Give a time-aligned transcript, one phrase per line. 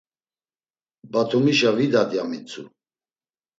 [1.11, 2.63] Batumişa vidat ya mitzu.